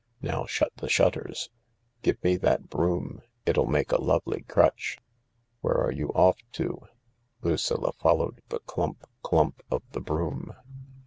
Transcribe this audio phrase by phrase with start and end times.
[0.23, 1.51] Now shut the shutters.
[2.01, 4.97] Give me that broom— it'll make a lovely crutch.""
[5.61, 6.87] Where are you off to?"
[7.43, 10.55] Lucilla followed the clump, clump of the broom.